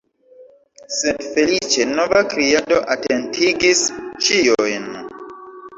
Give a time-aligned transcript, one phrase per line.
[0.99, 3.87] Sed, feliĉe, nova kriado atentigis
[4.27, 4.91] ĉiujn.